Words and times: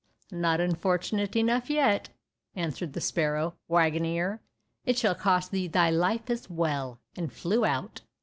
"Not 0.31 0.59
unfortunate 0.59 1.35
enough 1.35 1.69
yet!" 1.69 2.09
answered 2.55 2.93
the 2.93 3.01
sparrow; 3.01 3.53
"waggoner, 3.67 4.41
it 4.83 4.97
shall 4.97 5.13
cost 5.13 5.51
thee 5.51 5.67
thy 5.67 5.91
life 5.91 6.27
as 6.31 6.49
well," 6.49 6.99
and 7.15 7.31
flew 7.31 7.63
out. 7.65 8.01